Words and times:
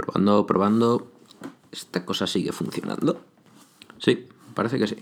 Probando, 0.00 0.46
probando. 0.46 1.12
¿Esta 1.70 2.06
cosa 2.06 2.26
sigue 2.26 2.52
funcionando? 2.52 3.20
Sí, 3.98 4.26
parece 4.54 4.78
que 4.78 4.86
sí. 4.86 4.96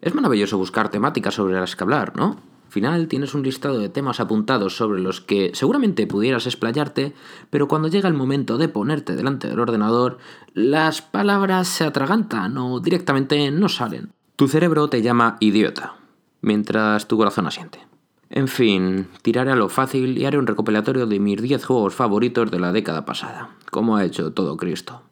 Es 0.00 0.14
maravilloso 0.14 0.58
buscar 0.58 0.90
temáticas 0.90 1.34
sobre 1.34 1.54
las 1.54 1.74
que 1.74 1.82
hablar, 1.82 2.16
¿no? 2.16 2.36
Al 2.66 2.72
final 2.72 3.08
tienes 3.08 3.34
un 3.34 3.42
listado 3.42 3.78
de 3.78 3.88
temas 3.88 4.20
apuntados 4.20 4.76
sobre 4.76 5.00
los 5.00 5.20
que 5.20 5.50
seguramente 5.54 6.06
pudieras 6.06 6.46
explayarte, 6.46 7.14
pero 7.50 7.68
cuando 7.68 7.88
llega 7.88 8.08
el 8.08 8.14
momento 8.14 8.58
de 8.58 8.68
ponerte 8.68 9.14
delante 9.14 9.48
del 9.48 9.60
ordenador, 9.60 10.18
las 10.54 11.02
palabras 11.02 11.68
se 11.68 11.84
atragantan 11.84 12.56
o 12.56 12.80
directamente 12.80 13.50
no 13.50 13.68
salen. 13.68 14.12
Tu 14.36 14.48
cerebro 14.48 14.88
te 14.88 15.02
llama 15.02 15.36
idiota, 15.40 15.96
mientras 16.40 17.08
tu 17.08 17.18
corazón 17.18 17.46
asiente. 17.46 17.91
En 18.34 18.48
fin, 18.48 19.08
tiraré 19.20 19.52
a 19.52 19.56
lo 19.56 19.68
fácil 19.68 20.16
y 20.16 20.24
haré 20.24 20.38
un 20.38 20.46
recopilatorio 20.46 21.06
de 21.06 21.20
mis 21.20 21.40
10 21.42 21.66
juegos 21.66 21.94
favoritos 21.94 22.50
de 22.50 22.58
la 22.58 22.72
década 22.72 23.04
pasada, 23.04 23.50
como 23.70 23.96
ha 23.96 24.06
hecho 24.06 24.32
todo 24.32 24.56
Cristo. 24.56 25.02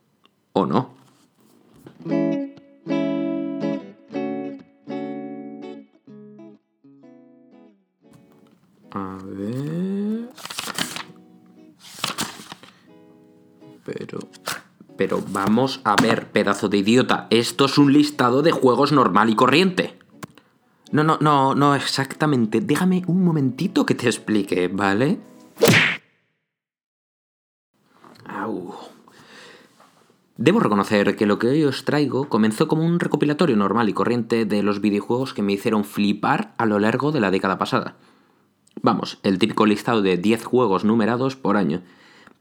¿O 0.55 0.65
no? 0.65 0.95
A 8.91 9.19
ver... 9.23 10.31
Pero... 13.85 14.19
Pero 14.97 15.23
vamos 15.29 15.83
a 15.85 15.97
ver, 15.97 16.31
pedazo 16.31 16.71
de 16.71 16.79
idiota. 16.79 17.27
Esto 17.29 17.67
es 17.67 17.77
un 17.77 17.93
listado 17.93 18.41
de 18.41 18.53
juegos 18.53 18.93
normal 18.93 19.29
y 19.29 19.35
corriente. 19.35 20.00
No, 20.93 21.05
no, 21.05 21.19
no, 21.21 21.55
no 21.55 21.75
exactamente. 21.75 22.61
Déjame 22.61 23.03
un 23.07 23.23
momentito 23.23 23.87
que 23.87 23.95
te 23.95 24.07
explique, 24.07 24.69
¿vale? 24.69 25.21
Au. 28.27 28.75
Debo 30.37 30.59
reconocer 30.59 31.17
que 31.17 31.27
lo 31.27 31.39
que 31.39 31.49
hoy 31.49 31.65
os 31.65 31.85
traigo 31.85 32.29
comenzó 32.29 32.67
como 32.67 32.85
un 32.85 32.99
recopilatorio 32.99 33.57
normal 33.57 33.89
y 33.89 33.93
corriente 33.93 34.47
de 34.47 34.63
los 34.63 34.81
videojuegos 34.81 35.35
que 35.35 35.43
me 35.43 35.53
hicieron 35.53 35.85
flipar 35.85 36.55
a 36.57 36.67
lo 36.67 36.79
largo 36.79 37.13
de 37.13 37.21
la 37.21 37.31
década 37.31 37.59
pasada. 37.59 37.97
Vamos, 38.83 39.19
el 39.23 39.39
típico 39.39 39.67
listado 39.67 40.01
de 40.01 40.17
10 40.17 40.45
juegos 40.45 40.85
numerados 40.85 41.37
por 41.37 41.57
año. 41.57 41.83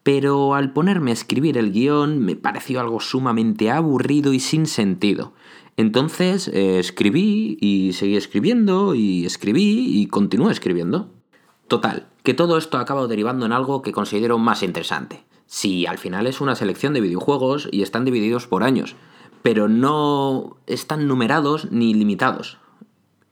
Pero 0.04 0.56
al 0.56 0.72
ponerme 0.72 1.12
a 1.12 1.14
escribir 1.14 1.58
el 1.58 1.74
guion 1.74 2.20
me 2.20 2.38
pareció 2.38 2.80
algo 2.80 3.02
sumamente 3.02 3.70
aburrido 3.70 4.32
y 4.34 4.40
sin 4.40 4.66
sentido. 4.66 5.34
Entonces 5.80 6.50
eh, 6.50 6.78
escribí 6.78 7.58
y 7.62 7.94
seguí 7.94 8.18
escribiendo 8.18 8.96
y 8.96 9.26
escribí 9.26 10.02
y 10.02 10.08
continué 10.08 10.52
escribiendo. 10.52 11.10
Total, 11.70 12.08
que 12.22 12.34
todo 12.34 12.58
esto 12.58 12.80
acaba 12.80 13.08
derivando 13.08 13.46
en 13.46 13.54
algo 13.54 13.82
que 13.82 13.94
considero 13.94 14.38
más 14.38 14.62
interesante. 14.62 15.24
Sí, 15.46 15.86
al 15.86 15.98
final 15.98 16.28
es 16.28 16.42
una 16.42 16.56
selección 16.56 16.94
de 16.94 17.00
videojuegos 17.00 17.70
y 17.72 17.82
están 17.82 18.04
divididos 18.04 18.46
por 18.46 18.64
años, 18.64 18.98
pero 19.42 19.70
no 19.70 20.58
están 20.68 21.08
numerados 21.08 21.72
ni 21.72 21.94
limitados. 21.94 22.58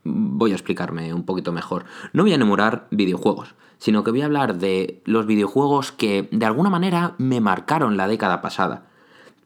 Voy 0.06 0.54
a 0.54 0.56
explicarme 0.56 1.14
un 1.14 1.26
poquito 1.26 1.52
mejor. 1.52 1.84
No 2.14 2.24
voy 2.24 2.32
a 2.32 2.36
enumerar 2.36 2.88
videojuegos, 2.92 3.56
sino 3.78 4.06
que 4.06 4.12
voy 4.12 4.22
a 4.22 4.26
hablar 4.26 4.58
de 4.58 5.02
los 5.04 5.26
videojuegos 5.26 5.92
que 5.92 6.30
de 6.32 6.46
alguna 6.46 6.70
manera 6.70 7.14
me 7.18 7.42
marcaron 7.42 7.98
la 7.98 8.08
década 8.08 8.42
pasada. 8.42 8.88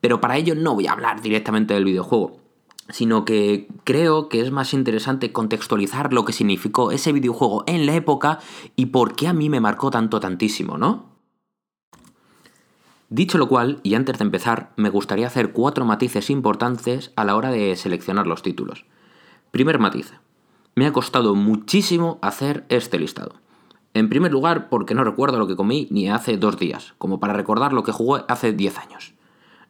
Pero 0.02 0.22
para 0.22 0.38
ello 0.38 0.54
no 0.54 0.76
voy 0.76 0.86
a 0.86 0.92
hablar 0.92 1.24
directamente 1.24 1.74
del 1.74 1.86
videojuego, 1.86 2.42
sino 2.90 3.26
que 3.26 3.68
creo 3.84 4.30
que 4.30 4.42
es 4.42 4.52
más 4.52 4.74
interesante 4.74 5.32
contextualizar 5.32 6.14
lo 6.14 6.26
que 6.26 6.34
significó 6.34 6.92
ese 6.92 7.12
videojuego 7.12 7.64
en 7.68 7.86
la 7.86 7.96
época 7.96 8.40
y 8.76 8.88
por 8.88 9.16
qué 9.16 9.28
a 9.28 9.34
mí 9.34 9.50
me 9.50 9.60
marcó 9.60 9.92
tanto 9.92 10.20
tantísimo, 10.20 10.78
¿no? 10.78 11.12
Dicho 13.10 13.38
lo 13.38 13.50
cual, 13.50 13.82
y 13.84 13.96
antes 13.96 14.18
de 14.18 14.24
empezar, 14.24 14.72
me 14.78 14.90
gustaría 14.90 15.28
hacer 15.28 15.52
cuatro 15.52 15.84
matices 15.84 16.30
importantes 16.30 17.12
a 17.18 17.26
la 17.26 17.36
hora 17.36 17.52
de 17.52 17.76
seleccionar 17.76 18.26
los 18.26 18.42
títulos. 18.42 18.86
Primer 19.52 19.80
matiz. 19.80 20.14
Me 20.76 20.86
ha 20.86 20.94
costado 20.94 21.36
muchísimo 21.36 22.20
hacer 22.22 22.66
este 22.70 22.98
listado. 22.98 23.34
En 23.94 24.08
primer 24.08 24.32
lugar, 24.32 24.70
porque 24.70 24.96
no 24.96 25.04
recuerdo 25.04 25.38
lo 25.38 25.48
que 25.48 25.58
comí 25.58 25.90
ni 25.92 26.10
hace 26.10 26.38
dos 26.38 26.58
días, 26.58 26.94
como 26.98 27.20
para 27.20 27.34
recordar 27.34 27.74
lo 27.74 27.84
que 27.84 27.92
jugué 27.92 28.24
hace 28.30 28.54
10 28.54 28.78
años. 28.78 29.11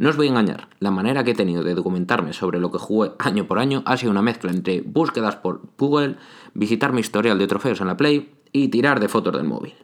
No 0.02 0.10
os 0.10 0.18
voy 0.18 0.26
a 0.26 0.30
engañar, 0.32 0.68
la 0.80 0.90
manera 0.90 1.24
que 1.24 1.30
he 1.30 1.36
tenido 1.36 1.62
de 1.62 1.76
documentarme 1.76 2.34
sobre 2.34 2.60
lo 2.60 2.72
que 2.72 2.80
jugué 2.80 3.12
año 3.20 3.46
por 3.46 3.60
año 3.60 3.84
ha 3.86 3.98
sido 3.98 4.10
una 4.10 4.24
mezcla 4.24 4.50
entre 4.50 4.82
búsquedas 4.82 5.36
por 5.36 5.62
Google, 5.78 6.16
visitar 6.56 6.92
mi 6.92 7.02
historial 7.02 7.38
de 7.38 7.46
trofeos 7.46 7.82
en 7.82 7.86
la 7.86 7.98
Play 7.98 8.34
y 8.52 8.70
tirar 8.70 9.00
de 9.00 9.10
fotos 9.10 9.32
del 9.36 9.44
móvil. 9.44 9.76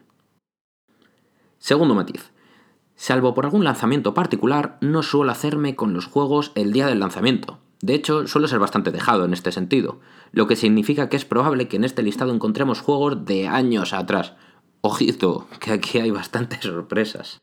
Segundo 1.59 1.93
matiz. 1.93 2.31
Salvo 2.95 3.35
por 3.35 3.45
algún 3.45 3.63
lanzamiento 3.63 4.15
particular, 4.15 4.79
no 4.81 5.03
suelo 5.03 5.29
hacerme 5.29 5.75
con 5.75 5.93
los 5.93 6.07
juegos 6.07 6.51
el 6.55 6.73
día 6.73 6.87
del 6.87 6.99
lanzamiento. 6.99 7.59
De 7.81 7.93
hecho, 7.93 8.25
suelo 8.25 8.47
ser 8.47 8.57
bastante 8.57 8.89
dejado 8.89 9.23
en 9.23 9.33
este 9.33 9.51
sentido, 9.51 9.99
lo 10.31 10.47
que 10.47 10.55
significa 10.55 11.09
que 11.09 11.17
es 11.17 11.25
probable 11.25 11.67
que 11.67 11.75
en 11.77 11.83
este 11.83 12.01
listado 12.01 12.33
encontremos 12.33 12.81
juegos 12.81 13.23
de 13.25 13.47
años 13.47 13.93
atrás. 13.93 14.33
Ojito, 14.81 15.45
que 15.59 15.73
aquí 15.73 15.99
hay 15.99 16.09
bastantes 16.09 16.61
sorpresas. 16.61 17.39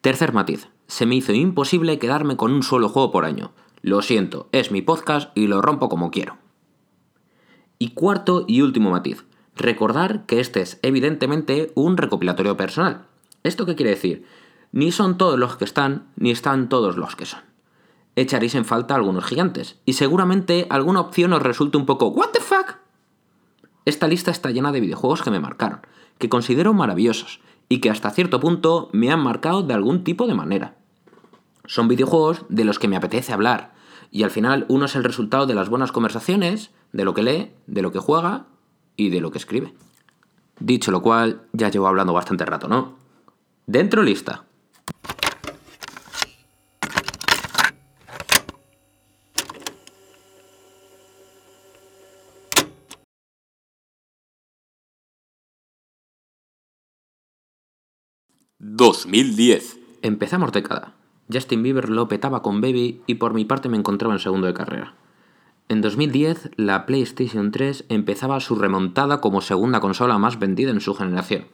Tercer 0.00 0.32
matiz. 0.32 0.70
Se 0.88 1.06
me 1.06 1.14
hizo 1.14 1.32
imposible 1.32 2.00
quedarme 2.00 2.36
con 2.36 2.52
un 2.52 2.64
solo 2.64 2.88
juego 2.88 3.12
por 3.12 3.24
año. 3.24 3.52
Lo 3.80 4.02
siento, 4.02 4.48
es 4.50 4.72
mi 4.72 4.82
podcast 4.82 5.30
y 5.36 5.46
lo 5.46 5.62
rompo 5.62 5.88
como 5.88 6.10
quiero. 6.10 6.36
Y 7.78 7.90
cuarto 7.90 8.44
y 8.48 8.62
último 8.62 8.90
matiz. 8.90 9.24
Recordar 9.54 10.26
que 10.26 10.40
este 10.40 10.60
es 10.60 10.80
evidentemente 10.82 11.70
un 11.76 11.96
recopilatorio 11.96 12.56
personal. 12.56 13.06
¿Esto 13.44 13.64
qué 13.66 13.76
quiere 13.76 13.90
decir? 13.90 14.24
Ni 14.72 14.90
son 14.90 15.16
todos 15.16 15.38
los 15.38 15.56
que 15.56 15.64
están, 15.64 16.08
ni 16.16 16.32
están 16.32 16.68
todos 16.68 16.96
los 16.96 17.14
que 17.14 17.26
son 17.26 17.48
echaréis 18.20 18.54
en 18.54 18.64
falta 18.64 18.94
algunos 18.94 19.24
gigantes. 19.24 19.78
Y 19.84 19.94
seguramente 19.94 20.66
alguna 20.70 21.00
opción 21.00 21.32
os 21.32 21.42
resulte 21.42 21.78
un 21.78 21.86
poco 21.86 22.08
¿What 22.08 22.30
the 22.32 22.40
fuck? 22.40 22.76
Esta 23.84 24.08
lista 24.08 24.30
está 24.30 24.50
llena 24.50 24.72
de 24.72 24.80
videojuegos 24.80 25.22
que 25.22 25.30
me 25.30 25.40
marcaron, 25.40 25.80
que 26.18 26.28
considero 26.28 26.74
maravillosos 26.74 27.40
y 27.68 27.80
que 27.80 27.90
hasta 27.90 28.10
cierto 28.10 28.40
punto 28.40 28.90
me 28.92 29.10
han 29.10 29.20
marcado 29.20 29.62
de 29.62 29.74
algún 29.74 30.04
tipo 30.04 30.26
de 30.26 30.34
manera. 30.34 30.76
Son 31.68 31.86
videojuegos 31.86 32.46
de 32.48 32.64
los 32.64 32.78
que 32.78 32.88
me 32.88 32.96
apetece 32.96 33.34
hablar, 33.34 33.74
y 34.10 34.22
al 34.22 34.30
final 34.30 34.64
uno 34.68 34.86
es 34.86 34.96
el 34.96 35.04
resultado 35.04 35.44
de 35.46 35.54
las 35.54 35.68
buenas 35.68 35.92
conversaciones, 35.92 36.70
de 36.92 37.04
lo 37.04 37.12
que 37.12 37.22
lee, 37.22 37.52
de 37.66 37.82
lo 37.82 37.92
que 37.92 37.98
juega 37.98 38.46
y 38.96 39.10
de 39.10 39.20
lo 39.20 39.30
que 39.30 39.36
escribe. 39.36 39.74
Dicho 40.58 40.90
lo 40.90 41.02
cual, 41.02 41.42
ya 41.52 41.68
llevo 41.68 41.86
hablando 41.86 42.14
bastante 42.14 42.46
rato, 42.46 42.68
¿no? 42.68 42.96
Dentro 43.66 44.02
lista. 44.02 44.44
2010. 58.58 59.78
Empezamos 60.00 60.50
década. 60.52 60.97
Justin 61.32 61.62
Bieber 61.62 61.88
lo 61.88 62.08
petaba 62.08 62.42
con 62.42 62.60
Baby 62.60 63.02
y 63.06 63.16
por 63.16 63.34
mi 63.34 63.44
parte 63.44 63.68
me 63.68 63.76
encontraba 63.76 64.14
en 64.14 64.20
segundo 64.20 64.46
de 64.46 64.54
carrera. 64.54 64.94
En 65.68 65.82
2010, 65.82 66.52
la 66.56 66.86
PlayStation 66.86 67.50
3 67.50 67.84
empezaba 67.90 68.40
su 68.40 68.56
remontada 68.56 69.20
como 69.20 69.42
segunda 69.42 69.80
consola 69.80 70.16
más 70.16 70.38
vendida 70.38 70.70
en 70.70 70.80
su 70.80 70.94
generación. 70.94 71.46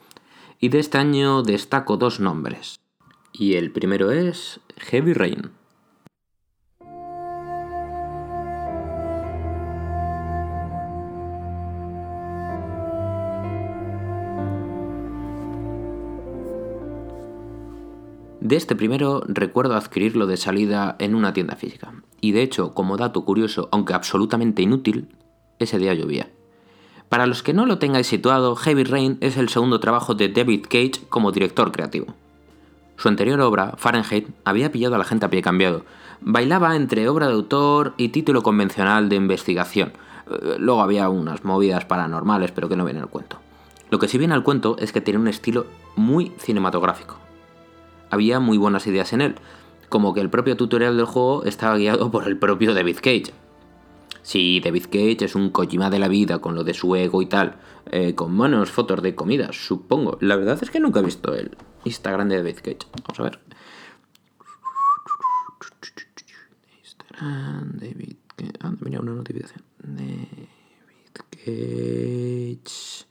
Y 0.60 0.68
de 0.68 0.78
este 0.78 0.98
año 0.98 1.42
destaco 1.42 1.96
dos 1.96 2.20
nombres. 2.20 2.78
Y 3.32 3.54
el 3.54 3.72
primero 3.72 4.12
es 4.12 4.60
Heavy 4.76 5.14
Rain. 5.14 5.50
De 18.44 18.56
este 18.56 18.76
primero 18.76 19.22
recuerdo 19.26 19.74
adquirirlo 19.74 20.26
de 20.26 20.36
salida 20.36 20.96
en 20.98 21.14
una 21.14 21.32
tienda 21.32 21.56
física. 21.56 21.94
Y 22.20 22.32
de 22.32 22.42
hecho, 22.42 22.74
como 22.74 22.98
dato 22.98 23.24
curioso, 23.24 23.70
aunque 23.72 23.94
absolutamente 23.94 24.60
inútil, 24.60 25.08
ese 25.58 25.78
día 25.78 25.94
llovía. 25.94 26.28
Para 27.08 27.26
los 27.26 27.42
que 27.42 27.54
no 27.54 27.64
lo 27.64 27.78
tengáis 27.78 28.06
situado, 28.06 28.54
Heavy 28.54 28.84
Rain 28.84 29.16
es 29.22 29.38
el 29.38 29.48
segundo 29.48 29.80
trabajo 29.80 30.14
de 30.14 30.28
David 30.28 30.66
Cage 30.68 31.06
como 31.08 31.32
director 31.32 31.72
creativo. 31.72 32.12
Su 32.98 33.08
anterior 33.08 33.40
obra, 33.40 33.76
Fahrenheit, 33.78 34.28
había 34.44 34.70
pillado 34.70 34.96
a 34.96 34.98
la 34.98 35.04
gente 35.04 35.24
a 35.24 35.30
pie 35.30 35.40
cambiado. 35.40 35.86
Bailaba 36.20 36.76
entre 36.76 37.08
obra 37.08 37.28
de 37.28 37.32
autor 37.32 37.94
y 37.96 38.10
título 38.10 38.42
convencional 38.42 39.08
de 39.08 39.16
investigación. 39.16 39.94
Eh, 40.30 40.56
luego 40.58 40.82
había 40.82 41.08
unas 41.08 41.46
movidas 41.46 41.86
paranormales, 41.86 42.52
pero 42.52 42.68
que 42.68 42.76
no 42.76 42.84
viene 42.84 43.00
al 43.00 43.08
cuento. 43.08 43.38
Lo 43.88 43.98
que 43.98 44.08
sí 44.08 44.18
viene 44.18 44.34
al 44.34 44.44
cuento 44.44 44.76
es 44.78 44.92
que 44.92 45.00
tiene 45.00 45.18
un 45.18 45.28
estilo 45.28 45.64
muy 45.96 46.34
cinematográfico 46.36 47.23
había 48.14 48.40
muy 48.40 48.58
buenas 48.58 48.86
ideas 48.86 49.12
en 49.12 49.20
él, 49.20 49.34
como 49.88 50.14
que 50.14 50.20
el 50.20 50.30
propio 50.30 50.56
tutorial 50.56 50.96
del 50.96 51.06
juego 51.06 51.44
estaba 51.44 51.76
guiado 51.76 52.10
por 52.10 52.26
el 52.26 52.38
propio 52.38 52.74
David 52.74 52.96
Cage. 52.96 53.32
Sí, 54.22 54.60
David 54.64 54.84
Cage 54.84 55.26
es 55.26 55.34
un 55.34 55.50
Kojima 55.50 55.90
de 55.90 55.98
la 55.98 56.08
vida 56.08 56.38
con 56.38 56.54
lo 56.54 56.64
de 56.64 56.72
su 56.72 56.96
ego 56.96 57.20
y 57.20 57.26
tal, 57.26 57.56
eh, 57.90 58.14
con 58.14 58.34
manos 58.34 58.70
fotos 58.70 59.02
de 59.02 59.14
comida, 59.14 59.50
supongo. 59.52 60.16
La 60.20 60.36
verdad 60.36 60.58
es 60.62 60.70
que 60.70 60.80
nunca 60.80 61.00
he 61.00 61.02
visto 61.04 61.34
el 61.34 61.56
Instagram 61.84 62.28
de 62.30 62.38
David 62.38 62.56
Cage. 62.56 62.78
Vamos 63.04 63.20
a 63.20 63.22
ver. 63.24 63.38
Instagram, 66.82 67.78
David. 67.78 68.16
Ah, 68.60 68.72
mira 68.80 69.00
una 69.00 69.12
notificación. 69.12 69.62
David 69.78 70.48
Cage. 71.30 73.04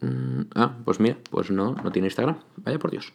Mm, 0.00 0.42
ah, 0.54 0.76
pues 0.88 1.00
mira, 1.00 1.18
pues 1.30 1.50
no, 1.50 1.74
no 1.84 1.92
tiene 1.92 2.08
Instagram. 2.08 2.38
Vaya 2.56 2.78
por 2.78 2.90
Dios. 2.90 3.12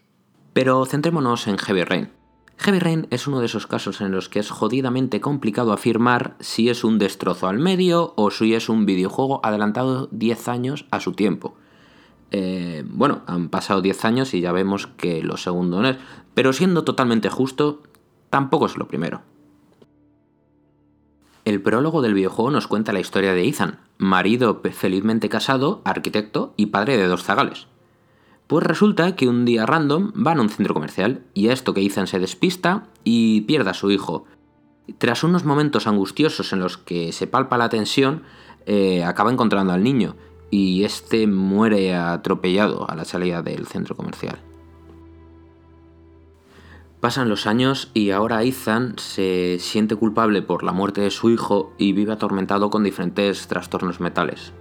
Pero 0.53 0.85
centrémonos 0.85 1.47
en 1.47 1.57
Heavy 1.57 1.83
Rain. 1.83 2.11
Heavy 2.57 2.77
Rain 2.77 3.07
es 3.09 3.25
uno 3.25 3.39
de 3.39 3.47
esos 3.47 3.65
casos 3.65 3.99
en 3.99 4.11
los 4.11 4.29
que 4.29 4.37
es 4.37 4.51
jodidamente 4.51 5.19
complicado 5.21 5.73
afirmar 5.73 6.35
si 6.39 6.69
es 6.69 6.83
un 6.83 6.99
destrozo 6.99 7.47
al 7.47 7.57
medio 7.57 8.13
o 8.15 8.29
si 8.29 8.53
es 8.53 8.69
un 8.69 8.85
videojuego 8.85 9.43
adelantado 9.43 10.07
10 10.11 10.49
años 10.49 10.85
a 10.91 10.99
su 10.99 11.13
tiempo. 11.13 11.55
Eh, 12.29 12.83
bueno, 12.85 13.23
han 13.25 13.49
pasado 13.49 13.81
10 13.81 14.05
años 14.05 14.35
y 14.35 14.41
ya 14.41 14.51
vemos 14.51 14.85
que 14.85 15.23
lo 15.23 15.37
segundo 15.37 15.81
no 15.81 15.89
es, 15.89 15.97
pero 16.35 16.53
siendo 16.53 16.83
totalmente 16.83 17.29
justo, 17.29 17.81
tampoco 18.29 18.67
es 18.67 18.77
lo 18.77 18.87
primero. 18.87 19.23
El 21.45 21.61
prólogo 21.61 22.01
del 22.01 22.13
videojuego 22.13 22.51
nos 22.51 22.67
cuenta 22.67 22.93
la 22.93 23.01
historia 23.01 23.33
de 23.33 23.47
Ethan, 23.47 23.79
marido 23.97 24.61
felizmente 24.71 25.27
casado, 25.27 25.81
arquitecto 25.83 26.53
y 26.55 26.67
padre 26.67 26.97
de 26.97 27.07
dos 27.07 27.23
zagales. 27.23 27.67
Pues 28.47 28.65
resulta 28.65 29.15
que 29.15 29.27
un 29.27 29.43
día 29.43 29.65
random 29.65 30.11
van 30.15 30.39
a 30.39 30.41
un 30.41 30.49
centro 30.49 30.73
comercial 30.73 31.23
y 31.33 31.49
esto 31.49 31.73
que 31.73 31.85
Ethan 31.85 32.07
se 32.07 32.19
despista 32.19 32.87
y 33.03 33.41
pierde 33.41 33.71
a 33.71 33.73
su 33.73 33.91
hijo. 33.91 34.25
Tras 34.99 35.23
unos 35.23 35.43
momentos 35.43 35.85
angustiosos 35.85 36.53
en 36.53 36.59
los 36.59 36.77
que 36.77 37.11
se 37.11 37.27
palpa 37.27 37.57
la 37.57 37.69
tensión, 37.69 38.23
eh, 38.65 39.03
acaba 39.03 39.31
encontrando 39.31 39.73
al 39.73 39.83
niño 39.83 40.15
y 40.49 40.83
este 40.83 41.27
muere 41.27 41.95
atropellado 41.95 42.89
a 42.89 42.95
la 42.95 43.05
salida 43.05 43.41
del 43.41 43.67
centro 43.67 43.95
comercial. 43.95 44.39
Pasan 47.03 47.27
los 47.27 47.47
años 47.47 47.89
y 47.93 48.11
ahora 48.11 48.43
Ethan 48.43 48.93
se 48.95 49.57
siente 49.59 49.97
culpable 49.97 50.41
por 50.41 50.63
la 50.63 50.71
muerte 50.71 51.01
de 51.01 51.11
su 51.11 51.29
hijo 51.29 51.73
y 51.77 51.91
vive 51.91 52.13
atormentado 52.13 52.69
con 52.69 52.85
diferentes 52.85 53.45
trastornos 53.47 53.99
mentales. 53.99 54.53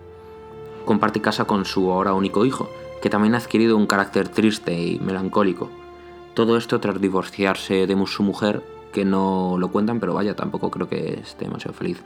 Comparte 0.84 1.20
casa 1.20 1.44
con 1.44 1.64
su 1.64 1.92
ahora 1.92 2.14
único 2.14 2.44
hijo, 2.44 2.68
que 3.00 3.10
también 3.10 3.36
ha 3.36 3.38
adquirido 3.38 3.76
un 3.76 3.86
carácter 3.86 4.28
triste 4.28 4.74
y 4.76 4.98
melancólico. 4.98 5.70
Todo 6.34 6.56
esto 6.56 6.80
tras 6.80 7.00
divorciarse 7.00 7.86
de 7.86 8.06
su 8.08 8.24
mujer, 8.24 8.64
que 8.92 9.04
no 9.04 9.54
lo 9.56 9.70
cuentan, 9.70 10.00
pero 10.00 10.12
vaya, 10.12 10.34
tampoco 10.34 10.68
creo 10.68 10.88
que 10.88 11.20
esté 11.22 11.44
demasiado 11.44 11.74
feliz. 11.74 12.02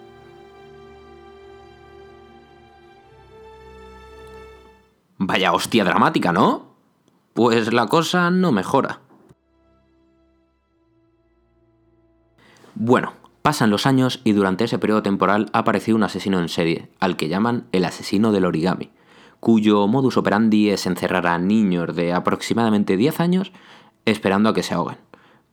Vaya 5.16 5.54
hostia 5.54 5.82
dramática, 5.82 6.30
¿no? 6.30 6.74
Pues 7.32 7.72
la 7.72 7.86
cosa 7.86 8.30
no 8.30 8.52
mejora. 8.52 9.05
Bueno, 12.76 13.14
pasan 13.42 13.70
los 13.70 13.86
años 13.86 14.20
y 14.22 14.32
durante 14.32 14.64
ese 14.64 14.78
periodo 14.78 15.02
temporal 15.02 15.50
ha 15.52 15.58
aparecido 15.58 15.96
un 15.96 16.04
asesino 16.04 16.38
en 16.38 16.48
serie, 16.48 16.88
al 17.00 17.16
que 17.16 17.28
llaman 17.28 17.66
el 17.72 17.84
asesino 17.84 18.30
del 18.30 18.44
origami 18.44 18.90
cuyo 19.40 19.86
modus 19.86 20.16
operandi 20.16 20.70
es 20.70 20.86
encerrar 20.86 21.26
a 21.26 21.38
niños 21.38 21.94
de 21.94 22.12
aproximadamente 22.12 22.96
10 22.96 23.20
años 23.20 23.52
esperando 24.04 24.48
a 24.48 24.54
que 24.54 24.62
se 24.62 24.74
ahoguen 24.74 24.98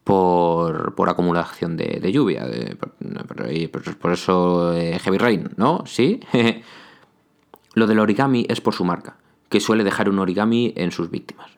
por, 0.03 0.95
acumulación 1.07 1.77
de, 1.77 2.11
lluvia. 2.11 2.45
por, 4.01 4.11
eso 4.11 4.73
eh, 4.73 4.99
Heavy 4.99 5.17
Rain, 5.17 5.51
¿no? 5.55 5.83
¿Sí? 5.85 6.19
Lo 7.75 7.87
del 7.87 7.99
origami 7.99 8.45
es 8.49 8.61
por 8.61 8.73
su 8.73 8.83
marca, 8.83 9.17
que 9.49 9.59
suele 9.59 9.83
dejar 9.83 10.09
un 10.09 10.19
origami 10.19 10.73
en 10.75 10.91
sus 10.91 11.09
víctimas. 11.09 11.51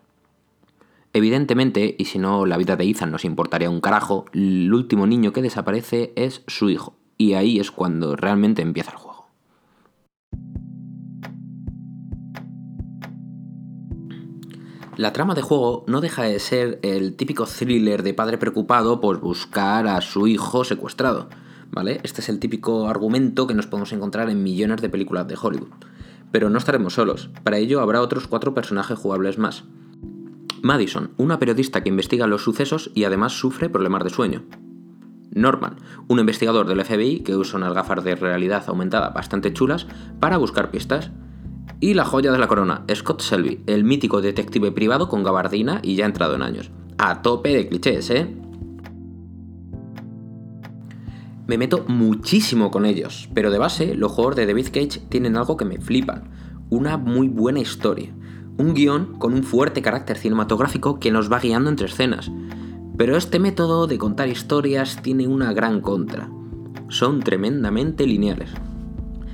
Evidentemente, 1.16 1.96
y 1.98 2.04
si 2.04 2.20
no 2.20 2.46
la 2.46 2.58
vida 2.58 2.76
de 2.76 2.84
Ethan 2.84 3.10
nos 3.10 3.24
importaría 3.24 3.70
un 3.70 3.80
carajo, 3.80 4.26
el 4.34 4.74
último 4.74 5.08
niño 5.08 5.32
que 5.32 5.42
desaparece 5.42 6.12
es 6.18 6.44
su 6.46 6.70
hijo, 6.70 6.98
y 7.18 7.36
ahí 7.36 7.58
es 7.58 7.72
cuando 7.72 8.18
realmente 8.18 8.62
empieza 8.62 8.92
el 8.92 8.98
juego. 8.98 9.30
La 14.98 15.14
trama 15.14 15.36
de 15.36 15.42
juego 15.42 15.86
no 15.88 16.02
deja 16.02 16.24
de 16.24 16.38
ser 16.38 16.82
el 16.84 17.16
típico 17.16 17.46
thriller 17.46 18.04
de 18.04 18.14
padre 18.14 18.38
preocupado 18.38 19.00
por 19.00 19.22
buscar 19.22 19.88
a 19.88 20.02
su 20.02 20.28
hijo 20.28 20.66
secuestrado, 20.66 21.30
¿vale? 21.72 22.02
Este 22.04 22.20
es 22.20 22.28
el 22.28 22.40
típico 22.40 22.90
argumento 22.90 23.48
que 23.48 23.54
nos 23.54 23.68
podemos 23.68 23.94
encontrar 23.94 24.30
en 24.30 24.44
millones 24.44 24.82
de 24.82 24.90
películas 24.90 25.30
de 25.30 25.38
Hollywood. 25.42 25.72
Pero 26.34 26.50
no 26.50 26.58
estaremos 26.58 26.96
solos, 26.96 27.30
para 27.46 27.58
ello 27.58 27.80
habrá 27.80 28.02
otros 28.02 28.28
cuatro 28.28 28.54
personajes 28.54 29.00
jugables 29.00 29.38
más. 29.38 29.64
Madison, 30.66 31.12
una 31.18 31.38
periodista 31.38 31.84
que 31.84 31.90
investiga 31.90 32.26
los 32.26 32.44
sucesos 32.44 32.90
y 32.96 33.04
además 33.04 33.34
sufre 33.34 33.70
problemas 33.70 34.04
de 34.04 34.10
sueño. 34.10 34.46
Norman, 35.30 35.76
un 36.08 36.18
investigador 36.18 36.66
del 36.66 36.84
FBI 36.84 37.20
que 37.20 37.36
usa 37.36 37.58
unas 37.60 37.76
gafas 37.76 38.04
de 38.04 38.16
realidad 38.16 38.64
aumentada 38.66 39.10
bastante 39.10 39.54
chulas 39.54 39.86
para 40.20 40.38
buscar 40.38 40.72
pistas. 40.72 41.12
Y 41.82 41.94
la 41.94 42.04
joya 42.04 42.32
de 42.32 42.40
la 42.40 42.48
corona, 42.48 42.84
Scott 42.92 43.22
Selby, 43.22 43.62
el 43.68 43.84
mítico 43.84 44.22
detective 44.22 44.72
privado 44.72 45.08
con 45.08 45.24
gabardina 45.24 45.82
y 45.84 45.98
ya 45.98 46.08
entrado 46.08 46.34
en 46.34 46.42
años. 46.42 46.72
A 46.98 47.22
tope 47.22 47.54
de 47.54 47.68
clichés, 47.70 48.10
¿eh? 48.10 48.36
Me 51.46 51.60
meto 51.60 51.86
muchísimo 51.88 52.72
con 52.72 52.88
ellos, 52.88 53.30
pero 53.36 53.52
de 53.52 53.60
base 53.60 53.94
los 53.94 54.12
juegos 54.12 54.36
de 54.36 54.48
David 54.48 54.70
Cage 54.74 55.02
tienen 55.10 55.38
algo 55.38 55.58
que 55.58 55.66
me 55.66 55.78
flipan. 55.78 56.32
Una 56.72 56.98
muy 56.98 57.28
buena 57.28 57.60
historia. 57.60 58.12
Un 58.58 58.74
guion 58.74 59.18
con 59.18 59.34
un 59.34 59.44
fuerte 59.44 59.82
carácter 59.82 60.18
cinematográfico 60.18 61.00
que 61.00 61.12
nos 61.12 61.32
va 61.32 61.40
guiando 61.40 61.70
entre 61.70 61.88
escenas. 61.88 62.32
Pero 62.98 63.18
este 63.18 63.40
método 63.40 63.88
de 63.88 63.98
contar 63.98 64.30
historias 64.30 65.02
tiene 65.02 65.28
una 65.28 65.52
gran 65.54 65.82
contra. 65.82 66.30
Son 66.88 67.22
tremendamente 67.22 68.08
lineales. 68.08 68.52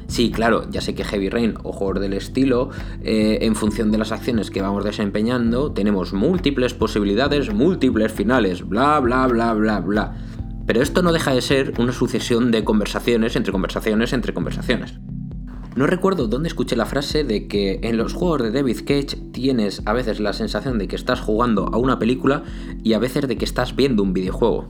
Sí, 0.08 0.30
claro, 0.30 0.70
ya 0.70 0.82
sé 0.82 0.94
que 0.94 1.06
Heavy 1.06 1.30
Rain 1.30 1.54
o 1.64 1.72
juegos 1.72 2.02
del 2.02 2.14
estilo, 2.14 2.70
eh, 3.02 3.40
en 3.44 3.56
función 3.56 3.92
de 3.92 3.98
las 3.98 4.12
acciones 4.12 4.52
que 4.52 4.62
vamos 4.62 4.84
desempeñando, 4.84 5.72
tenemos 5.72 6.12
múltiples 6.12 6.74
posibilidades, 6.74 7.54
múltiples 7.54 8.12
finales, 8.12 8.68
bla, 8.68 9.00
bla, 9.00 9.26
bla, 9.28 9.54
bla, 9.54 9.80
bla. 9.80 10.18
Pero 10.66 10.82
esto 10.82 11.02
no 11.02 11.14
deja 11.14 11.34
de 11.34 11.42
ser 11.42 11.74
una 11.80 11.94
sucesión 11.94 12.52
de 12.52 12.64
conversaciones 12.64 13.36
entre 13.36 13.54
conversaciones 13.54 14.12
entre 14.12 14.34
conversaciones. 14.34 15.00
No 15.74 15.88
recuerdo 15.88 16.28
dónde 16.28 16.50
escuché 16.50 16.76
la 16.76 16.86
frase 16.86 17.24
de 17.24 17.48
que 17.48 17.80
en 17.84 17.96
los 17.96 18.14
juegos 18.14 18.44
de 18.44 18.52
David 18.52 18.80
Cage 18.80 19.18
tienes 19.32 19.82
a 19.86 19.94
veces 19.94 20.20
la 20.20 20.34
sensación 20.34 20.78
de 20.78 20.90
que 20.90 20.98
estás 20.98 21.22
jugando 21.22 21.70
a 21.72 21.78
una 21.78 21.98
película 21.98 22.44
y 22.84 22.92
a 22.92 23.00
veces 23.00 23.26
de 23.28 23.38
que 23.38 23.46
estás 23.46 23.74
viendo 23.74 24.04
un 24.04 24.12
videojuego. 24.12 24.68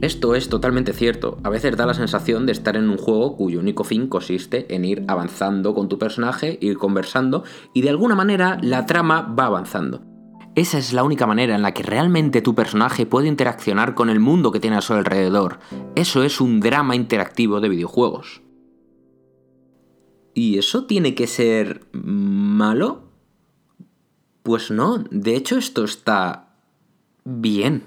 Esto 0.00 0.36
es 0.36 0.48
totalmente 0.48 0.92
cierto. 0.92 1.38
A 1.42 1.50
veces 1.50 1.76
da 1.76 1.86
la 1.86 1.94
sensación 1.94 2.46
de 2.46 2.52
estar 2.52 2.76
en 2.76 2.90
un 2.90 2.96
juego 2.96 3.36
cuyo 3.36 3.58
único 3.58 3.82
fin 3.82 4.06
consiste 4.06 4.72
en 4.72 4.84
ir 4.84 5.04
avanzando 5.08 5.74
con 5.74 5.88
tu 5.88 5.98
personaje, 5.98 6.58
ir 6.60 6.78
conversando 6.78 7.42
y 7.72 7.82
de 7.82 7.90
alguna 7.90 8.14
manera 8.14 8.58
la 8.62 8.86
trama 8.86 9.22
va 9.22 9.46
avanzando. 9.46 10.02
Esa 10.54 10.78
es 10.78 10.92
la 10.92 11.02
única 11.02 11.26
manera 11.26 11.56
en 11.56 11.62
la 11.62 11.72
que 11.74 11.82
realmente 11.82 12.40
tu 12.40 12.54
personaje 12.54 13.06
puede 13.06 13.26
interaccionar 13.26 13.96
con 13.96 14.08
el 14.10 14.20
mundo 14.20 14.52
que 14.52 14.60
tiene 14.60 14.76
a 14.76 14.80
su 14.80 14.92
alrededor. 14.92 15.58
Eso 15.96 16.22
es 16.22 16.40
un 16.40 16.60
drama 16.60 16.94
interactivo 16.94 17.60
de 17.60 17.68
videojuegos. 17.68 18.43
¿Y 20.34 20.58
eso 20.58 20.84
tiene 20.84 21.14
que 21.14 21.26
ser 21.26 21.86
malo? 21.92 23.04
Pues 24.42 24.70
no, 24.70 24.98
de 25.10 25.36
hecho 25.36 25.56
esto 25.56 25.84
está 25.84 26.48
bien. 27.24 27.84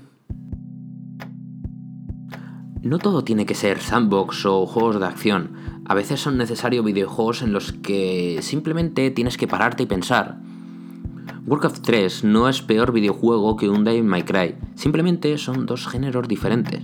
No 2.81 2.99
todo 2.99 3.23
tiene 3.23 3.45
que 3.45 3.53
ser 3.53 3.79
sandbox 3.79 4.45
o 4.45 4.65
juegos 4.65 4.99
de 4.99 5.05
acción. 5.05 5.81
A 5.85 5.93
veces 5.93 6.21
son 6.21 6.37
necesarios 6.37 6.85
videojuegos 6.85 7.41
en 7.41 7.51
los 7.51 7.73
que 7.73 8.39
simplemente 8.41 9.11
tienes 9.11 9.37
que 9.37 9.47
pararte 9.47 9.83
y 9.83 9.87
pensar. 9.87 10.39
Warcraft 11.45 11.81
3 11.81 12.23
no 12.23 12.49
es 12.49 12.61
peor 12.61 12.91
videojuego 12.91 13.55
que 13.55 13.69
un 13.69 13.83
Devil 13.83 14.03
May 14.03 14.23
Cry, 14.23 14.55
simplemente 14.75 15.37
son 15.37 15.65
dos 15.65 15.87
géneros 15.87 16.27
diferentes. 16.27 16.83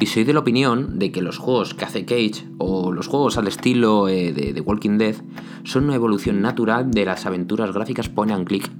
Y 0.00 0.06
soy 0.06 0.24
de 0.24 0.32
la 0.32 0.40
opinión 0.40 0.98
de 0.98 1.12
que 1.12 1.22
los 1.22 1.38
juegos 1.38 1.74
que 1.74 1.84
hace 1.84 2.04
Cage 2.04 2.46
o 2.58 2.92
los 2.92 3.06
juegos 3.06 3.38
al 3.38 3.46
estilo 3.46 4.08
eh, 4.08 4.32
de 4.32 4.60
Walking 4.60 4.98
Dead 4.98 5.14
son 5.62 5.84
una 5.84 5.94
evolución 5.94 6.42
natural 6.42 6.90
de 6.90 7.04
las 7.04 7.26
aventuras 7.26 7.72
gráficas 7.72 8.08
point 8.08 8.32
and 8.32 8.46
click. 8.46 8.70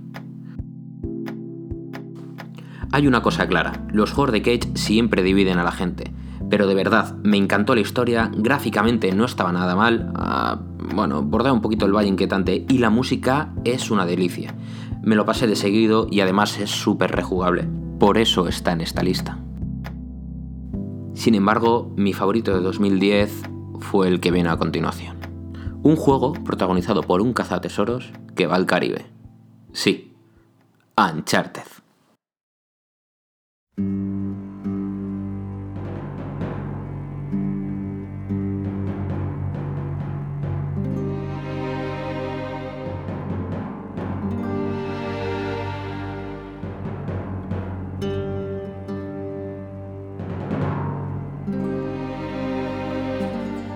Hay 2.92 3.06
una 3.06 3.22
cosa 3.22 3.46
clara, 3.48 3.86
los 3.92 4.12
juegos 4.12 4.32
de 4.32 4.42
Cage 4.42 4.76
siempre 4.76 5.22
dividen 5.22 5.58
a 5.58 5.64
la 5.64 5.72
gente 5.72 6.12
pero 6.50 6.66
de 6.66 6.74
verdad, 6.74 7.16
me 7.22 7.36
encantó 7.36 7.74
la 7.74 7.80
historia, 7.80 8.30
gráficamente 8.32 9.12
no 9.12 9.24
estaba 9.24 9.52
nada 9.52 9.74
mal, 9.74 10.12
ah, 10.14 10.60
bueno, 10.94 11.22
bordea 11.22 11.52
un 11.52 11.60
poquito 11.60 11.86
el 11.86 11.92
valle 11.92 12.08
inquietante 12.08 12.64
y 12.68 12.78
la 12.78 12.90
música 12.90 13.52
es 13.64 13.90
una 13.90 14.06
delicia. 14.06 14.54
Me 15.02 15.16
lo 15.16 15.26
pasé 15.26 15.46
de 15.46 15.56
seguido 15.56 16.06
y 16.10 16.20
además 16.20 16.58
es 16.58 16.70
súper 16.70 17.12
rejugable, 17.12 17.68
por 17.98 18.18
eso 18.18 18.48
está 18.48 18.72
en 18.72 18.82
esta 18.82 19.02
lista. 19.02 19.43
Sin 21.14 21.34
embargo, 21.34 21.90
mi 21.96 22.12
favorito 22.12 22.54
de 22.54 22.60
2010 22.60 23.42
fue 23.80 24.08
el 24.08 24.20
que 24.20 24.30
viene 24.30 24.50
a 24.50 24.56
continuación. 24.56 25.16
Un 25.82 25.96
juego 25.96 26.32
protagonizado 26.32 27.02
por 27.02 27.20
un 27.20 27.32
cazatesoros 27.32 28.12
que 28.34 28.46
va 28.46 28.56
al 28.56 28.66
Caribe. 28.66 29.06
Sí, 29.72 30.14
Uncharted. 30.96 31.62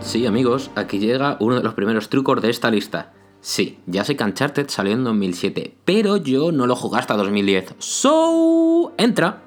Sí, 0.08 0.24
amigos, 0.24 0.70
aquí 0.74 1.00
llega 1.00 1.36
uno 1.38 1.56
de 1.56 1.62
los 1.62 1.74
primeros 1.74 2.08
trucos 2.08 2.40
de 2.40 2.48
esta 2.48 2.70
lista. 2.70 3.12
Sí, 3.42 3.78
ya 3.84 4.04
sé 4.04 4.16
que 4.16 4.24
Uncharted 4.24 4.70
salió 4.70 4.94
en 4.94 5.04
2007, 5.04 5.76
pero 5.84 6.16
yo 6.16 6.50
no 6.50 6.66
lo 6.66 6.76
jugué 6.76 6.98
hasta 6.98 7.14
2010. 7.14 7.74
¡So! 7.76 8.94
¡Entra! 8.96 9.42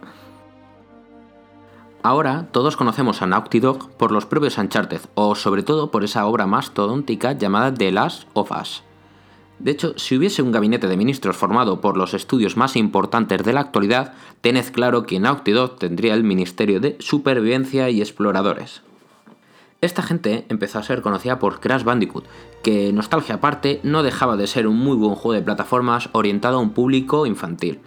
Ahora 2.03 2.47
todos 2.51 2.77
conocemos 2.77 3.23
a 3.23 3.25
Naughty 3.25 3.59
Dog 3.59 3.89
por 3.93 4.11
los 4.11 4.27
propios 4.27 4.59
Uncharted, 4.59 5.01
o 5.15 5.33
sobre 5.33 5.63
todo 5.63 5.89
por 5.89 6.03
esa 6.03 6.27
obra 6.27 6.45
mastodóntica 6.45 7.31
llamada 7.31 7.73
The 7.73 7.91
Last 7.91 8.27
of 8.33 8.51
Us. 8.51 8.83
De 9.57 9.71
hecho, 9.71 9.97
si 9.97 10.15
hubiese 10.15 10.43
un 10.43 10.51
gabinete 10.51 10.85
de 10.85 10.95
ministros 10.95 11.37
formado 11.37 11.81
por 11.81 11.97
los 11.97 12.13
estudios 12.13 12.55
más 12.55 12.75
importantes 12.75 13.43
de 13.43 13.53
la 13.53 13.61
actualidad, 13.61 14.13
tened 14.41 14.71
claro 14.71 15.07
que 15.07 15.19
Naughty 15.19 15.53
Dog 15.53 15.79
tendría 15.79 16.13
el 16.13 16.23
Ministerio 16.23 16.79
de 16.79 16.97
Supervivencia 16.99 17.89
y 17.89 17.99
Exploradores. 17.99 18.83
Esta 19.81 20.03
gente 20.03 20.45
empezó 20.49 20.77
a 20.77 20.83
ser 20.83 21.01
conocida 21.01 21.39
por 21.39 21.59
Crash 21.59 21.83
Bandicoot, 21.83 22.27
que, 22.61 22.93
nostalgia 22.93 23.35
aparte, 23.35 23.79
no 23.81 24.03
dejaba 24.03 24.37
de 24.37 24.45
ser 24.45 24.67
un 24.67 24.77
muy 24.77 24.95
buen 24.95 25.15
juego 25.15 25.33
de 25.33 25.41
plataformas 25.41 26.07
orientado 26.11 26.57
a 26.57 26.61
un 26.61 26.69
público 26.69 27.25
infantil. 27.25 27.79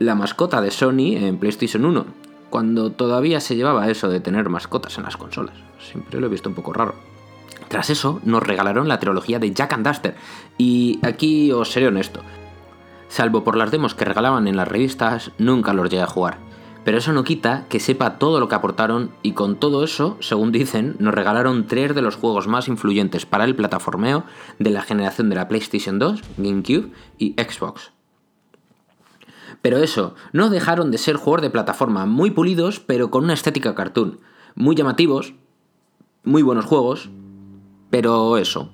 La 0.00 0.16
mascota 0.16 0.60
de 0.60 0.72
Sony 0.72 1.14
en 1.14 1.38
PlayStation 1.38 1.84
1, 1.84 2.04
cuando 2.50 2.90
todavía 2.90 3.38
se 3.38 3.54
llevaba 3.54 3.88
eso 3.88 4.08
de 4.08 4.18
tener 4.18 4.48
mascotas 4.48 4.98
en 4.98 5.04
las 5.04 5.16
consolas. 5.16 5.54
Siempre 5.78 6.18
lo 6.18 6.26
he 6.26 6.30
visto 6.30 6.48
un 6.48 6.56
poco 6.56 6.72
raro. 6.72 6.96
Tras 7.68 7.90
eso, 7.90 8.20
nos 8.24 8.42
regalaron 8.42 8.88
la 8.88 8.98
trilogía 8.98 9.38
de 9.38 9.52
Jack 9.52 9.72
and 9.74 9.86
Duster, 9.86 10.16
y 10.58 10.98
aquí 11.04 11.52
os 11.52 11.70
seré 11.70 11.86
honesto. 11.86 12.22
Salvo 13.06 13.44
por 13.44 13.54
las 13.54 13.70
demos 13.70 13.94
que 13.94 14.04
regalaban 14.04 14.48
en 14.48 14.56
las 14.56 14.66
revistas, 14.66 15.30
nunca 15.38 15.74
los 15.74 15.90
llegué 15.90 16.02
a 16.02 16.08
jugar. 16.08 16.49
Pero 16.84 16.98
eso 16.98 17.12
no 17.12 17.24
quita 17.24 17.66
que 17.68 17.78
sepa 17.78 18.18
todo 18.18 18.40
lo 18.40 18.48
que 18.48 18.54
aportaron 18.54 19.10
y 19.22 19.32
con 19.32 19.56
todo 19.56 19.84
eso, 19.84 20.16
según 20.20 20.50
dicen, 20.50 20.96
nos 20.98 21.14
regalaron 21.14 21.66
tres 21.66 21.94
de 21.94 22.02
los 22.02 22.16
juegos 22.16 22.48
más 22.48 22.68
influyentes 22.68 23.26
para 23.26 23.44
el 23.44 23.54
plataformeo 23.54 24.24
de 24.58 24.70
la 24.70 24.82
generación 24.82 25.28
de 25.28 25.36
la 25.36 25.48
PlayStation 25.48 25.98
2, 25.98 26.22
GameCube 26.38 26.90
y 27.18 27.34
Xbox. 27.34 27.92
Pero 29.62 29.78
eso, 29.78 30.14
no 30.32 30.48
dejaron 30.48 30.90
de 30.90 30.98
ser 30.98 31.16
juegos 31.16 31.42
de 31.42 31.50
plataforma 31.50 32.06
muy 32.06 32.30
pulidos, 32.30 32.80
pero 32.80 33.10
con 33.10 33.24
una 33.24 33.34
estética 33.34 33.74
cartoon. 33.74 34.20
Muy 34.54 34.74
llamativos, 34.74 35.34
muy 36.24 36.42
buenos 36.42 36.64
juegos, 36.64 37.10
pero 37.90 38.38
eso. 38.38 38.70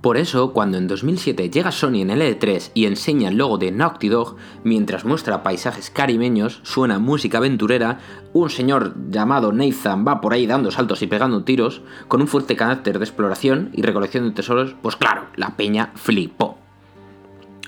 Por 0.00 0.16
eso, 0.16 0.54
cuando 0.54 0.78
en 0.78 0.88
2007 0.88 1.50
llega 1.50 1.70
Sony 1.72 1.96
en 1.96 2.10
el 2.10 2.22
E3 2.22 2.70
y 2.72 2.86
enseña 2.86 3.28
el 3.28 3.36
logo 3.36 3.58
de 3.58 3.70
Naughty 3.70 4.08
Dog, 4.08 4.36
mientras 4.64 5.04
muestra 5.04 5.42
paisajes 5.42 5.90
caribeños, 5.90 6.60
suena 6.62 6.98
música 6.98 7.36
aventurera, 7.36 7.98
un 8.32 8.48
señor 8.48 8.94
llamado 9.10 9.52
Nathan 9.52 10.06
va 10.08 10.22
por 10.22 10.32
ahí 10.32 10.46
dando 10.46 10.70
saltos 10.70 11.02
y 11.02 11.06
pegando 11.06 11.44
tiros, 11.44 11.82
con 12.08 12.22
un 12.22 12.28
fuerte 12.28 12.56
carácter 12.56 12.98
de 12.98 13.04
exploración 13.04 13.70
y 13.74 13.82
recolección 13.82 14.24
de 14.24 14.30
tesoros, 14.30 14.74
pues 14.80 14.96
claro, 14.96 15.26
la 15.36 15.56
peña 15.56 15.92
flipó. 15.96 16.56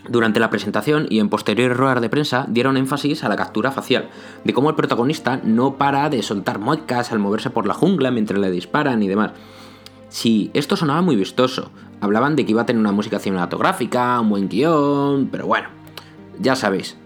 Durante 0.08 0.40
la 0.40 0.50
presentación 0.50 1.06
y 1.10 1.20
en 1.20 1.28
posteriores 1.28 1.76
ruedas 1.76 2.00
de 2.00 2.08
prensa 2.08 2.46
dieron 2.48 2.78
énfasis 2.78 3.24
a 3.24 3.28
la 3.28 3.36
captura 3.36 3.72
facial, 3.72 4.08
de 4.42 4.54
cómo 4.54 4.70
el 4.70 4.74
protagonista 4.74 5.38
no 5.44 5.76
para 5.76 6.08
de 6.08 6.22
soltar 6.22 6.58
muecas 6.58 7.12
al 7.12 7.18
moverse 7.18 7.50
por 7.50 7.66
la 7.66 7.74
jungla 7.74 8.10
mientras 8.10 8.40
le 8.40 8.50
disparan 8.50 9.02
y 9.02 9.08
demás. 9.08 9.32
Sí, 10.12 10.50
esto 10.52 10.76
sonaba 10.76 11.00
muy 11.00 11.16
vistoso. 11.16 11.70
Hablaban 12.02 12.36
de 12.36 12.44
que 12.44 12.52
iba 12.52 12.62
a 12.62 12.66
tener 12.66 12.78
una 12.78 12.92
música 12.92 13.18
cinematográfica, 13.18 14.20
un 14.20 14.28
buen 14.28 14.48
guion, 14.48 15.28
pero 15.32 15.46
bueno, 15.46 15.68
ya 16.38 16.54
sabéis. 16.54 16.98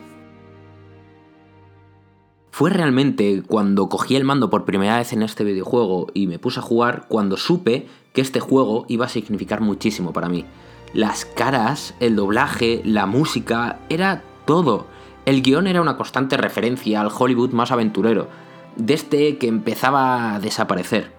Fue 2.50 2.70
realmente 2.70 3.42
cuando 3.46 3.88
cogí 3.88 4.16
el 4.16 4.24
mando 4.24 4.50
por 4.50 4.64
primera 4.64 4.96
vez 4.96 5.12
en 5.12 5.22
este 5.22 5.44
videojuego 5.44 6.08
y 6.14 6.26
me 6.26 6.40
puse 6.40 6.58
a 6.58 6.62
jugar 6.62 7.06
cuando 7.08 7.36
supe 7.36 7.86
que 8.12 8.22
este 8.22 8.40
juego 8.40 8.86
iba 8.88 9.06
a 9.06 9.10
significar 9.10 9.60
muchísimo 9.60 10.12
para 10.12 10.28
mí 10.28 10.44
las 10.92 11.24
caras, 11.26 11.94
el 12.00 12.16
doblaje, 12.16 12.80
la 12.84 13.06
música, 13.06 13.80
era 13.88 14.22
todo. 14.46 14.86
El 15.26 15.42
guion 15.42 15.66
era 15.66 15.82
una 15.82 15.96
constante 15.96 16.36
referencia 16.36 17.00
al 17.00 17.10
Hollywood 17.16 17.50
más 17.50 17.70
aventurero, 17.70 18.28
desde 18.76 19.38
que 19.38 19.48
empezaba 19.48 20.34
a 20.34 20.40
desaparecer. 20.40 21.15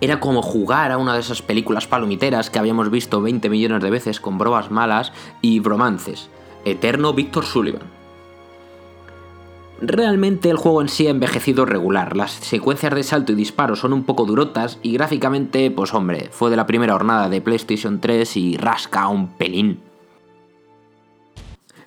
Era 0.00 0.20
como 0.20 0.42
jugar 0.42 0.92
a 0.92 0.98
una 0.98 1.14
de 1.14 1.20
esas 1.20 1.42
películas 1.42 1.86
palomiteras 1.86 2.50
que 2.50 2.58
habíamos 2.58 2.90
visto 2.90 3.20
20 3.20 3.48
millones 3.48 3.82
de 3.82 3.90
veces 3.90 4.20
con 4.20 4.38
bromas 4.38 4.70
malas 4.70 5.12
y 5.40 5.60
bromances. 5.60 6.28
Eterno 6.64 7.12
Víctor 7.12 7.44
Sullivan. 7.44 7.82
Realmente 9.80 10.50
el 10.50 10.56
juego 10.56 10.80
en 10.80 10.88
sí 10.88 11.06
ha 11.06 11.10
envejecido 11.10 11.66
regular, 11.66 12.16
las 12.16 12.32
secuencias 12.32 12.94
de 12.94 13.02
salto 13.02 13.32
y 13.32 13.34
disparo 13.34 13.76
son 13.76 13.92
un 13.92 14.04
poco 14.04 14.24
durotas 14.24 14.78
y 14.82 14.92
gráficamente, 14.92 15.70
pues 15.70 15.92
hombre, 15.92 16.28
fue 16.30 16.50
de 16.50 16.56
la 16.56 16.66
primera 16.66 16.92
jornada 16.92 17.28
de 17.28 17.40
PlayStation 17.40 18.00
3 18.00 18.36
y 18.36 18.56
rasca 18.56 19.08
un 19.08 19.28
pelín. 19.28 19.80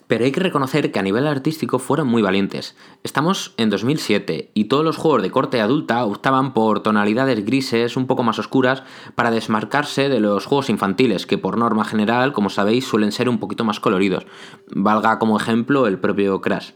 Pero 0.08 0.24
hay 0.24 0.32
que 0.32 0.40
reconocer 0.40 0.90
que 0.90 0.98
a 0.98 1.02
nivel 1.02 1.26
artístico 1.26 1.78
fueron 1.78 2.08
muy 2.08 2.22
valientes. 2.22 2.74
Estamos 3.04 3.52
en 3.58 3.68
2007 3.68 4.50
y 4.54 4.64
todos 4.64 4.82
los 4.82 4.96
juegos 4.96 5.22
de 5.22 5.30
corte 5.30 5.60
adulta 5.60 6.04
optaban 6.04 6.54
por 6.54 6.82
tonalidades 6.82 7.44
grises 7.44 7.96
un 7.96 8.06
poco 8.06 8.22
más 8.22 8.38
oscuras 8.38 8.82
para 9.14 9.30
desmarcarse 9.30 10.08
de 10.08 10.20
los 10.20 10.46
juegos 10.46 10.70
infantiles, 10.70 11.26
que 11.26 11.36
por 11.36 11.58
norma 11.58 11.84
general, 11.84 12.32
como 12.32 12.48
sabéis, 12.48 12.86
suelen 12.86 13.12
ser 13.12 13.28
un 13.28 13.38
poquito 13.38 13.64
más 13.64 13.80
coloridos. 13.80 14.26
Valga 14.68 15.18
como 15.18 15.36
ejemplo 15.36 15.86
el 15.86 15.98
propio 15.98 16.40
Crash. 16.40 16.70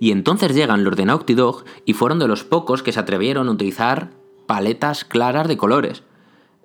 Y 0.00 0.10
entonces 0.10 0.54
llegan 0.54 0.84
los 0.84 0.96
de 0.96 1.04
Naughty 1.04 1.34
Dog 1.34 1.64
y 1.84 1.92
fueron 1.92 2.18
de 2.18 2.28
los 2.28 2.44
pocos 2.44 2.82
que 2.82 2.92
se 2.92 3.00
atrevieron 3.00 3.48
a 3.48 3.52
utilizar 3.52 4.10
paletas 4.46 5.04
claras 5.04 5.48
de 5.48 5.58
colores. 5.58 6.02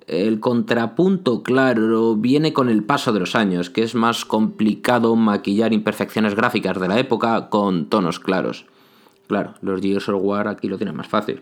El 0.08 0.40
contrapunto 0.40 1.44
claro 1.44 2.16
viene 2.16 2.54
con 2.54 2.70
el 2.70 2.86
paso 2.86 3.12
de 3.12 3.20
los 3.20 3.36
años, 3.36 3.70
que 3.70 3.84
es 3.84 3.94
más 3.94 4.24
complicado 4.24 5.14
maquillar 5.18 5.74
imperfecciones 5.74 6.34
gráficas 6.34 6.80
de 6.80 6.88
la 6.88 6.98
época 6.98 7.50
con 7.50 7.90
tonos 7.90 8.22
claros. 8.22 8.68
Claro, 9.28 9.56
los 9.62 9.82
Gears 9.82 10.08
of 10.08 10.22
War 10.24 10.48
aquí 10.48 10.70
lo 10.70 10.78
tienen 10.78 10.96
más 10.96 11.10
fácil. 11.10 11.42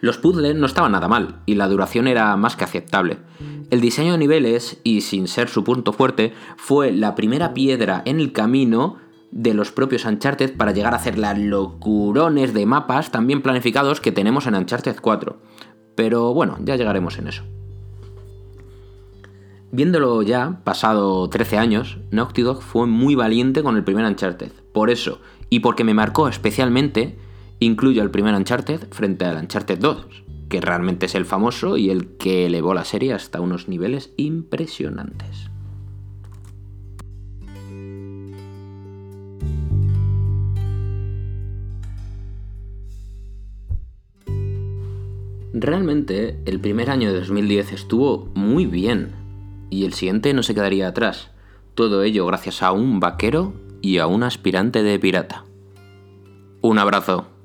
Los 0.00 0.18
puzzles 0.18 0.56
no 0.56 0.66
estaban 0.66 0.90
nada 0.90 1.06
mal, 1.06 1.36
y 1.46 1.54
la 1.54 1.68
duración 1.68 2.08
era 2.08 2.36
más 2.36 2.56
que 2.56 2.64
aceptable. 2.64 3.18
El 3.70 3.80
diseño 3.80 4.10
de 4.10 4.18
niveles, 4.18 4.80
y 4.82 5.02
sin 5.02 5.28
ser 5.28 5.48
su 5.48 5.62
punto 5.62 5.92
fuerte, 5.92 6.32
fue 6.56 6.90
la 6.90 7.14
primera 7.14 7.54
piedra 7.54 8.02
en 8.06 8.18
el 8.18 8.32
camino 8.32 8.96
de 9.30 9.54
los 9.54 9.70
propios 9.70 10.04
Uncharted 10.04 10.56
para 10.56 10.72
llegar 10.72 10.94
a 10.94 10.96
hacer 10.96 11.16
las 11.16 11.38
locurones 11.38 12.54
de 12.54 12.66
mapas 12.66 13.12
también 13.12 13.40
planificados 13.40 14.00
que 14.00 14.10
tenemos 14.10 14.48
en 14.48 14.56
Uncharted 14.56 14.96
4. 15.00 15.40
Pero 15.94 16.34
bueno, 16.34 16.58
ya 16.64 16.74
llegaremos 16.74 17.18
en 17.18 17.28
eso. 17.28 17.44
Viéndolo 19.70 20.22
ya, 20.22 20.62
pasado 20.64 21.28
13 21.28 21.58
años, 21.58 21.98
Naughty 22.10 22.40
Dog 22.40 22.62
fue 22.62 22.86
muy 22.86 23.14
valiente 23.14 23.62
con 23.62 23.76
el 23.76 23.84
primer 23.84 24.06
Uncharted. 24.06 24.50
Por 24.72 24.88
eso, 24.88 25.20
y 25.50 25.60
porque 25.60 25.84
me 25.84 25.92
marcó 25.92 26.26
especialmente, 26.26 27.18
incluyo 27.58 28.02
el 28.02 28.10
primer 28.10 28.34
Uncharted 28.34 28.88
frente 28.90 29.26
al 29.26 29.36
Uncharted 29.36 29.78
2, 29.78 30.06
que 30.48 30.62
realmente 30.62 31.04
es 31.04 31.14
el 31.14 31.26
famoso 31.26 31.76
y 31.76 31.90
el 31.90 32.16
que 32.16 32.46
elevó 32.46 32.72
la 32.72 32.86
serie 32.86 33.12
hasta 33.12 33.42
unos 33.42 33.68
niveles 33.68 34.14
impresionantes. 34.16 35.50
Realmente 45.52 46.38
el 46.46 46.58
primer 46.60 46.88
año 46.88 47.12
de 47.12 47.18
2010 47.18 47.72
estuvo 47.72 48.30
muy 48.34 48.64
bien 48.64 49.17
y 49.70 49.84
el 49.84 49.92
siguiente 49.92 50.32
no 50.34 50.42
se 50.42 50.54
quedaría 50.54 50.88
atrás. 50.88 51.30
Todo 51.74 52.02
ello 52.02 52.26
gracias 52.26 52.62
a 52.62 52.72
un 52.72 53.00
vaquero 53.00 53.54
y 53.80 53.98
a 53.98 54.06
un 54.06 54.22
aspirante 54.22 54.82
de 54.82 54.98
pirata. 54.98 55.44
Un 56.60 56.78
abrazo. 56.78 57.37